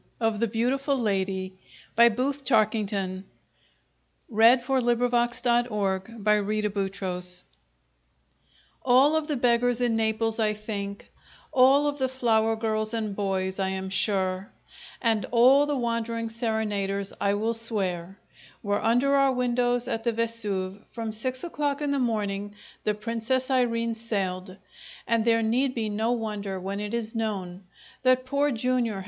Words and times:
"Not 0.19 0.39
for 0.39 0.45
you, 0.45 0.69
Prince 0.69 0.85
Caravacioli," 0.85 1.53
she 1.95 2.43
cried, 2.43 2.47
through 4.65 4.81
her 4.81 4.95
tears, 4.97 5.43
"Not 5.45 5.67
for 5.67 5.91
you!" 5.93 6.05
Chapter 6.09 6.09
Ten 6.89 7.21
All 8.81 9.11
of 9.15 9.27
the 9.27 9.37
beggars 9.37 9.79
in 9.79 9.95
Naples, 9.95 10.39
I 10.39 10.55
think, 10.55 11.11
all 11.51 11.85
of 11.85 11.99
the 11.99 12.09
flower 12.09 12.55
girls 12.55 12.95
and 12.95 13.15
boys, 13.15 13.59
I 13.59 13.69
am 13.69 13.91
sure, 13.91 14.51
and 14.99 15.27
all 15.29 15.67
the 15.67 15.77
wandering 15.77 16.29
serenaders, 16.29 17.13
I 17.21 17.35
will 17.35 17.53
swear, 17.53 18.17
were 18.63 18.83
under 18.83 19.13
our 19.15 19.31
windows 19.31 19.87
at 19.87 20.03
the 20.03 20.13
Vesuve, 20.13 20.83
from 20.89 21.11
six 21.11 21.43
o'clock 21.43 21.79
on 21.79 21.91
the 21.91 21.99
morning 21.99 22.55
the 22.85 22.95
"Princess 22.95 23.51
Irene" 23.51 23.93
sailed; 23.93 24.57
and 25.05 25.23
there 25.25 25.43
need 25.43 25.75
be 25.75 25.89
no 25.89 26.11
wonder 26.13 26.59
when 26.59 26.79
it 26.79 26.95
is 26.95 27.13
known 27.13 27.65
that 28.01 28.25
Poor 28.25 28.49
Jr. 28.51 28.99